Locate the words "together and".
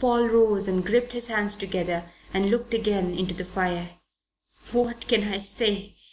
1.54-2.50